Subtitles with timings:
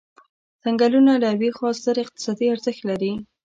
[0.63, 3.13] څنګلونه له یوې خوا ستر اقتصادي ارزښت لري.